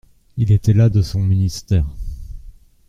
Il 0.35 0.51
était 0.51 0.73
las 0.73 0.89
de 0.89 1.03
son 1.03 1.21
ministère. 1.21 1.85